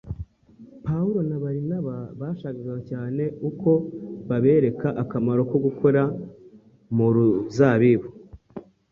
Pawulo 0.85 1.19
na 1.29 1.37
Barinaba 1.43 1.95
bashakaga 2.19 2.75
cyane 2.89 3.23
uko 3.49 3.69
babereka 4.29 4.87
akamaro 5.01 5.41
ko 5.49 5.57
gukora 5.65 6.01
mu 6.95 7.07
ruzabibu 7.15 8.09